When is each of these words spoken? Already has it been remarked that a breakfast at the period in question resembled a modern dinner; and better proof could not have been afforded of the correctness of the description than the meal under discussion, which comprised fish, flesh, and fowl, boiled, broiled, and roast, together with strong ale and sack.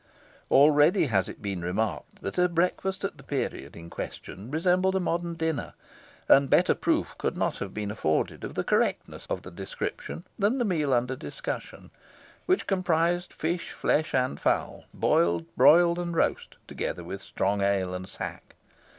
Already 0.49 1.05
has 1.05 1.29
it 1.29 1.43
been 1.43 1.61
remarked 1.61 2.23
that 2.23 2.39
a 2.39 2.49
breakfast 2.49 3.03
at 3.03 3.17
the 3.17 3.23
period 3.23 3.75
in 3.75 3.91
question 3.91 4.49
resembled 4.49 4.95
a 4.95 4.99
modern 4.99 5.35
dinner; 5.35 5.75
and 6.27 6.49
better 6.49 6.73
proof 6.73 7.15
could 7.19 7.37
not 7.37 7.57
have 7.59 7.71
been 7.71 7.91
afforded 7.91 8.43
of 8.43 8.55
the 8.55 8.63
correctness 8.63 9.27
of 9.29 9.43
the 9.43 9.51
description 9.51 10.23
than 10.39 10.57
the 10.57 10.65
meal 10.65 10.91
under 10.91 11.15
discussion, 11.15 11.91
which 12.47 12.65
comprised 12.65 13.31
fish, 13.31 13.69
flesh, 13.73 14.15
and 14.15 14.39
fowl, 14.39 14.85
boiled, 14.91 15.45
broiled, 15.55 15.99
and 15.99 16.15
roast, 16.15 16.55
together 16.67 17.03
with 17.03 17.21
strong 17.21 17.61
ale 17.61 17.93
and 17.93 18.09
sack. 18.09 18.55